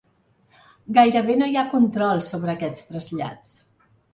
[0.99, 3.57] Gairebé no hi ha control sobre aquests trasllats.